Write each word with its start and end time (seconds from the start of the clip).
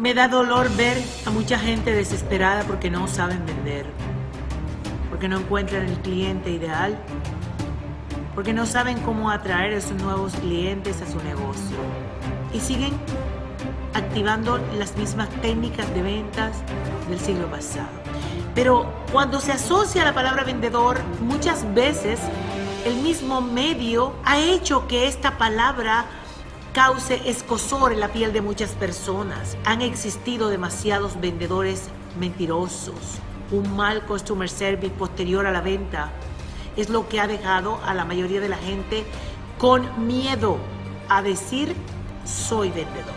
Me 0.00 0.14
da 0.14 0.28
dolor 0.28 0.74
ver 0.76 0.96
a 1.26 1.30
mucha 1.30 1.58
gente 1.58 1.92
desesperada 1.92 2.62
porque 2.62 2.88
no 2.88 3.06
saben 3.06 3.44
vender, 3.44 3.84
porque 5.10 5.28
no 5.28 5.40
encuentran 5.40 5.84
el 5.84 5.98
cliente 5.98 6.50
ideal, 6.50 6.98
porque 8.34 8.54
no 8.54 8.64
saben 8.64 8.98
cómo 9.00 9.30
atraer 9.30 9.74
a 9.74 9.76
esos 9.76 10.00
nuevos 10.00 10.32
clientes 10.36 11.02
a 11.02 11.06
su 11.06 11.22
negocio 11.22 11.76
y 12.54 12.60
siguen 12.60 12.94
activando 13.92 14.56
las 14.78 14.96
mismas 14.96 15.28
técnicas 15.42 15.92
de 15.92 16.00
ventas 16.00 16.56
del 17.10 17.20
siglo 17.20 17.50
pasado. 17.50 17.90
Pero 18.54 18.90
cuando 19.12 19.38
se 19.38 19.52
asocia 19.52 20.02
la 20.02 20.14
palabra 20.14 20.44
vendedor, 20.44 20.98
muchas 21.20 21.74
veces 21.74 22.20
el 22.86 22.94
mismo 23.02 23.42
medio 23.42 24.14
ha 24.24 24.38
hecho 24.38 24.88
que 24.88 25.06
esta 25.06 25.36
palabra 25.36 26.06
cause 26.72 27.20
escosor 27.26 27.92
en 27.92 28.00
la 28.00 28.08
piel 28.08 28.32
de 28.32 28.40
muchas 28.40 28.70
personas. 28.72 29.56
Han 29.64 29.82
existido 29.82 30.48
demasiados 30.48 31.20
vendedores 31.20 31.88
mentirosos. 32.18 33.18
Un 33.50 33.76
mal 33.76 34.02
customer 34.06 34.48
service 34.48 34.94
posterior 34.94 35.46
a 35.46 35.50
la 35.50 35.60
venta 35.60 36.10
es 36.76 36.88
lo 36.88 37.08
que 37.08 37.20
ha 37.20 37.26
dejado 37.26 37.80
a 37.84 37.94
la 37.94 38.04
mayoría 38.04 38.40
de 38.40 38.48
la 38.48 38.56
gente 38.56 39.04
con 39.58 40.06
miedo 40.06 40.58
a 41.08 41.22
decir 41.22 41.74
soy 42.24 42.68
vendedor. 42.70 43.14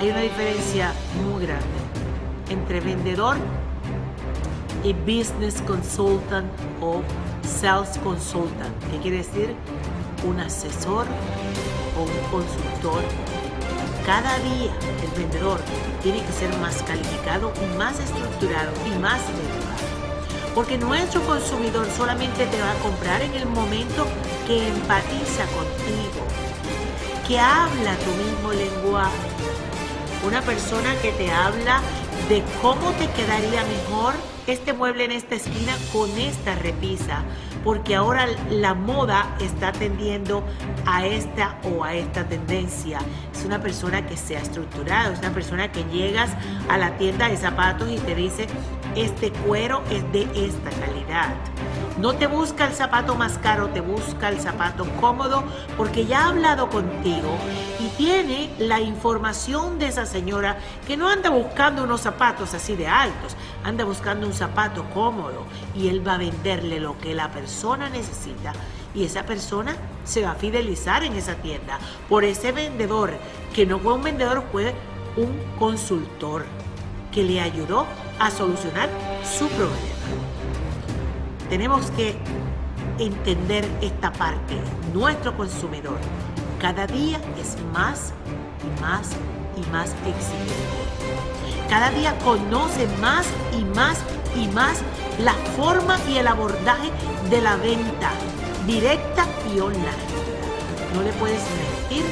Hay 0.00 0.10
una 0.10 0.20
diferencia 0.20 0.92
muy 1.24 1.46
grande 1.46 1.64
entre 2.50 2.80
vendedor 2.80 3.36
y 4.82 4.92
business 4.92 5.62
consultant 5.62 6.50
o 6.80 7.02
sales 7.42 7.98
consultant, 7.98 8.74
que 8.90 8.98
quiere 8.98 9.18
decir 9.18 9.54
un 10.24 10.40
asesor 10.40 11.06
o 11.96 12.02
un 12.02 12.30
consultor. 12.30 13.02
Cada 14.04 14.38
día 14.38 14.72
el 15.02 15.20
vendedor 15.20 15.60
tiene 16.02 16.22
que 16.24 16.32
ser 16.32 16.56
más 16.58 16.82
calificado 16.82 17.52
y 17.60 17.76
más 17.76 17.98
estructurado 17.98 18.72
y 18.86 18.98
más 18.98 19.20
educado. 19.20 19.76
Porque 20.54 20.78
nuestro 20.78 21.20
consumidor 21.22 21.86
solamente 21.96 22.46
te 22.46 22.60
va 22.60 22.72
a 22.72 22.74
comprar 22.76 23.20
en 23.20 23.34
el 23.34 23.46
momento 23.46 24.06
que 24.46 24.68
empatiza 24.68 25.44
contigo, 25.46 26.24
que 27.26 27.38
habla 27.38 27.96
tu 27.96 28.10
mismo 28.12 28.52
lenguaje. 28.52 29.28
Una 30.26 30.40
persona 30.42 30.94
que 31.02 31.12
te 31.12 31.30
habla 31.30 31.80
de 32.28 32.42
cómo 32.62 32.90
te 32.92 33.08
quedaría 33.10 33.64
mejor 33.64 34.14
este 34.46 34.72
mueble 34.72 35.04
en 35.04 35.12
esta 35.12 35.34
esquina 35.34 35.72
con 35.92 36.10
esta 36.18 36.54
repisa, 36.54 37.22
porque 37.64 37.96
ahora 37.96 38.26
la 38.50 38.74
moda 38.74 39.36
está 39.40 39.72
tendiendo 39.72 40.44
a 40.86 41.04
esta 41.04 41.58
o 41.64 41.84
a 41.84 41.94
esta 41.94 42.28
tendencia. 42.28 42.98
Es 43.34 43.44
una 43.44 43.60
persona 43.60 44.06
que 44.06 44.16
se 44.16 44.36
ha 44.36 44.40
estructurado, 44.40 45.12
es 45.12 45.18
una 45.18 45.32
persona 45.32 45.72
que 45.72 45.84
llegas 45.92 46.30
a 46.68 46.78
la 46.78 46.96
tienda 46.96 47.28
de 47.28 47.36
zapatos 47.36 47.90
y 47.90 47.98
te 47.98 48.14
dice, 48.14 48.46
este 48.94 49.30
cuero 49.30 49.82
es 49.90 50.10
de 50.12 50.22
esta 50.34 50.70
calidad. 50.70 51.34
No 51.98 52.14
te 52.14 52.26
busca 52.26 52.66
el 52.66 52.74
zapato 52.74 53.14
más 53.14 53.38
caro, 53.38 53.68
te 53.68 53.80
busca 53.80 54.28
el 54.28 54.38
zapato 54.38 54.84
cómodo 55.00 55.42
porque 55.78 56.04
ya 56.04 56.24
ha 56.24 56.28
hablado 56.28 56.68
contigo 56.68 57.38
y 57.80 57.88
tiene 57.96 58.50
la 58.58 58.82
información 58.82 59.78
de 59.78 59.88
esa 59.88 60.04
señora 60.04 60.58
que 60.86 60.98
no 60.98 61.08
anda 61.08 61.30
buscando 61.30 61.84
unos 61.84 62.02
zapatos 62.02 62.52
así 62.52 62.76
de 62.76 62.86
altos, 62.86 63.34
anda 63.64 63.86
buscando 63.86 64.26
un 64.26 64.34
zapato 64.34 64.84
cómodo 64.92 65.46
y 65.74 65.88
él 65.88 66.06
va 66.06 66.14
a 66.14 66.18
venderle 66.18 66.80
lo 66.80 66.98
que 66.98 67.14
la 67.14 67.30
persona 67.30 67.88
necesita 67.88 68.52
y 68.94 69.04
esa 69.04 69.24
persona 69.24 69.74
se 70.04 70.22
va 70.22 70.32
a 70.32 70.34
fidelizar 70.34 71.02
en 71.02 71.14
esa 71.14 71.36
tienda. 71.36 71.78
Por 72.10 72.24
ese 72.24 72.52
vendedor 72.52 73.14
que 73.54 73.64
no 73.64 73.78
fue 73.78 73.94
un 73.94 74.02
vendedor, 74.02 74.44
fue 74.52 74.74
un 75.16 75.34
consultor 75.58 76.44
que 77.10 77.22
le 77.22 77.40
ayudó 77.40 77.86
a 78.18 78.30
solucionar 78.30 78.90
su 79.24 79.48
problema 79.48 80.35
tenemos 81.48 81.90
que 81.92 82.16
entender 82.98 83.64
esta 83.80 84.12
parte. 84.12 84.56
Nuestro 84.92 85.36
consumidor 85.36 85.98
cada 86.60 86.86
día 86.86 87.20
es 87.38 87.56
más 87.72 88.12
y 88.62 88.80
más 88.80 89.10
y 89.56 89.70
más 89.70 89.90
exigente. 90.06 90.54
Cada 91.68 91.90
día 91.90 92.16
conoce 92.24 92.86
más 93.00 93.26
y 93.58 93.64
más 93.76 93.98
y 94.34 94.48
más 94.48 94.80
la 95.22 95.32
forma 95.56 95.98
y 96.08 96.18
el 96.18 96.26
abordaje 96.26 96.90
de 97.30 97.40
la 97.40 97.56
venta 97.56 98.10
directa 98.66 99.26
y 99.54 99.60
online. 99.60 99.86
No 100.94 101.02
le 101.02 101.12
puedes 101.12 101.42
mentir 101.90 102.04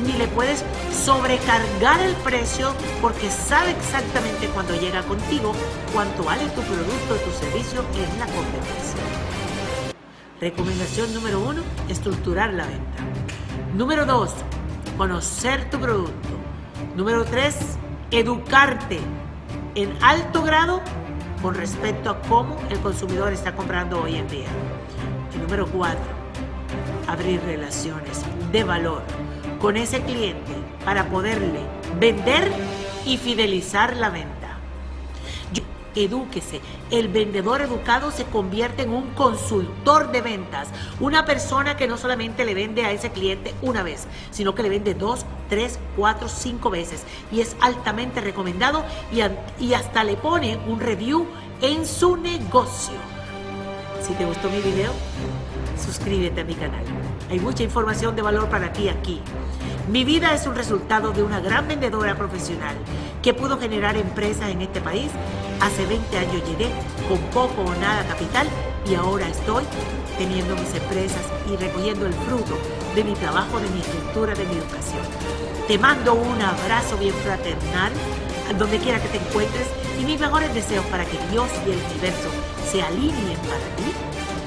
ni 0.00 0.12
le 0.12 0.28
puedes 0.28 0.64
sobrecargar 0.92 2.00
el 2.00 2.14
precio 2.16 2.72
porque 3.00 3.30
sabe 3.30 3.70
exactamente 3.72 4.48
cuando 4.48 4.74
llega 4.74 5.02
contigo 5.02 5.52
cuánto 5.92 6.24
vale 6.24 6.44
tu 6.50 6.62
producto 6.62 7.14
o 7.14 7.16
tu 7.16 7.30
servicio 7.32 7.80
en 7.94 8.18
la 8.18 8.26
competencia. 8.26 9.00
Recomendación 10.40 11.12
número 11.14 11.40
uno, 11.40 11.62
estructurar 11.88 12.52
la 12.52 12.66
venta. 12.66 12.98
Número 13.74 14.06
dos, 14.06 14.34
conocer 14.96 15.68
tu 15.70 15.78
producto. 15.80 16.28
Número 16.96 17.24
tres, 17.24 17.56
educarte 18.10 19.00
en 19.74 19.92
alto 20.02 20.42
grado 20.42 20.80
con 21.42 21.54
respecto 21.54 22.10
a 22.10 22.20
cómo 22.22 22.56
el 22.70 22.78
consumidor 22.80 23.32
está 23.32 23.54
comprando 23.54 24.02
hoy 24.02 24.16
en 24.16 24.28
día. 24.28 24.48
Y 25.34 25.38
número 25.38 25.66
cuatro, 25.66 26.00
abrir 27.06 27.40
relaciones 27.42 28.22
de 28.52 28.64
valor 28.64 29.02
con 29.60 29.76
ese 29.76 30.00
cliente 30.02 30.52
para 30.84 31.08
poderle 31.08 31.60
vender 31.98 32.52
y 33.04 33.16
fidelizar 33.16 33.96
la 33.96 34.10
venta. 34.10 34.38
Edúquese. 35.94 36.60
El 36.92 37.08
vendedor 37.08 37.60
educado 37.60 38.12
se 38.12 38.24
convierte 38.24 38.82
en 38.82 38.90
un 38.90 39.10
consultor 39.14 40.12
de 40.12 40.20
ventas. 40.20 40.68
Una 41.00 41.24
persona 41.24 41.76
que 41.76 41.88
no 41.88 41.96
solamente 41.96 42.44
le 42.44 42.54
vende 42.54 42.84
a 42.84 42.92
ese 42.92 43.10
cliente 43.10 43.52
una 43.62 43.82
vez, 43.82 44.06
sino 44.30 44.54
que 44.54 44.62
le 44.62 44.68
vende 44.68 44.94
dos, 44.94 45.26
tres, 45.48 45.80
cuatro, 45.96 46.28
cinco 46.28 46.70
veces. 46.70 47.04
Y 47.32 47.40
es 47.40 47.56
altamente 47.60 48.20
recomendado 48.20 48.84
y, 49.10 49.22
y 49.64 49.74
hasta 49.74 50.04
le 50.04 50.16
pone 50.16 50.58
un 50.68 50.78
review 50.78 51.26
en 51.62 51.84
su 51.84 52.16
negocio. 52.16 53.17
Si 54.08 54.14
te 54.14 54.24
gustó 54.24 54.48
mi 54.48 54.62
video, 54.62 54.90
suscríbete 55.78 56.40
a 56.40 56.44
mi 56.44 56.54
canal. 56.54 56.82
Hay 57.28 57.38
mucha 57.40 57.62
información 57.62 58.16
de 58.16 58.22
valor 58.22 58.48
para 58.48 58.72
ti 58.72 58.88
aquí. 58.88 59.20
Mi 59.86 60.02
vida 60.02 60.32
es 60.32 60.46
un 60.46 60.54
resultado 60.54 61.12
de 61.12 61.22
una 61.22 61.40
gran 61.40 61.68
vendedora 61.68 62.16
profesional 62.16 62.74
que 63.22 63.34
pudo 63.34 63.58
generar 63.58 63.98
empresas 63.98 64.48
en 64.48 64.62
este 64.62 64.80
país. 64.80 65.10
Hace 65.60 65.84
20 65.84 66.16
años 66.16 66.42
llegué 66.48 66.70
con 67.06 67.18
poco 67.34 67.60
o 67.60 67.74
nada 67.82 68.02
capital 68.08 68.48
y 68.90 68.94
ahora 68.94 69.28
estoy 69.28 69.64
teniendo 70.16 70.54
mis 70.54 70.74
empresas 70.74 71.20
y 71.52 71.56
recogiendo 71.56 72.06
el 72.06 72.14
fruto 72.14 72.56
de 72.94 73.04
mi 73.04 73.12
trabajo, 73.12 73.60
de 73.60 73.68
mi 73.68 73.80
estructura, 73.80 74.34
de 74.34 74.46
mi 74.46 74.54
educación. 74.54 75.02
Te 75.66 75.76
mando 75.76 76.14
un 76.14 76.40
abrazo 76.40 76.96
bien 76.96 77.12
fraternal 77.12 77.92
donde 78.56 78.78
quiera 78.78 79.00
que 79.00 79.08
te 79.08 79.18
encuentres 79.18 79.66
y 80.00 80.04
mis 80.04 80.20
mejores 80.20 80.52
deseos 80.54 80.84
para 80.86 81.04
que 81.04 81.18
Dios 81.30 81.48
y 81.66 81.70
el 81.70 81.78
universo 81.90 82.30
se 82.70 82.82
alineen 82.82 83.38
para 83.40 83.76
ti 83.76 83.92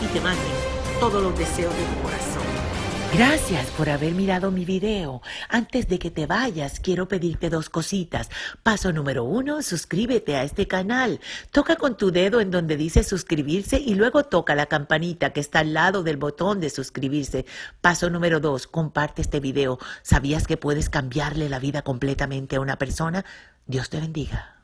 y 0.02 0.08
te 0.08 0.22
manden 0.22 0.54
todos 1.00 1.22
los 1.22 1.38
deseos 1.38 1.76
de 1.76 1.84
tu 1.84 2.02
corazón. 2.02 2.72
Gracias 3.14 3.68
por 3.72 3.90
haber 3.90 4.14
mirado 4.14 4.52
mi 4.52 4.64
video. 4.64 5.22
Antes 5.50 5.90
de 5.90 6.00
que 6.00 6.10
te 6.10 6.28
vayas, 6.28 6.80
quiero 6.80 7.10
pedirte 7.10 7.50
dos 7.50 7.70
cositas. 7.70 8.30
Paso 8.64 8.94
número 8.94 9.26
uno, 9.26 9.62
suscríbete 9.62 10.38
a 10.38 10.44
este 10.44 10.66
canal. 10.66 11.20
Toca 11.52 11.76
con 11.76 11.98
tu 11.98 12.12
dedo 12.12 12.40
en 12.40 12.52
donde 12.52 12.78
dice 12.78 13.04
suscribirse 13.04 13.78
y 13.78 13.96
luego 13.96 14.24
toca 14.24 14.56
la 14.56 14.68
campanita 14.68 15.34
que 15.34 15.42
está 15.42 15.60
al 15.60 15.74
lado 15.74 16.04
del 16.04 16.16
botón 16.16 16.62
de 16.62 16.70
suscribirse. 16.70 17.46
Paso 17.82 18.10
número 18.10 18.40
dos, 18.40 18.66
comparte 18.66 19.22
este 19.22 19.42
video. 19.42 19.78
¿Sabías 20.04 20.48
que 20.48 20.56
puedes 20.56 20.90
cambiarle 20.90 21.50
la 21.50 21.60
vida 21.60 21.82
completamente 21.82 22.56
a 22.56 22.62
una 22.62 22.78
persona? 22.78 23.26
Dios 23.66 23.90
te 23.90 24.00
bendiga. 24.00 24.61